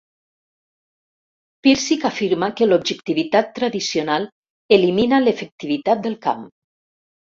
Pirsig 1.67 2.07
afirma 2.11 2.51
que 2.61 2.69
l'objectivitat 2.71 3.55
tradicional 3.61 4.29
elimina 4.81 5.25
l'efectivitat 5.29 6.07
del 6.09 6.23
camp. 6.29 6.47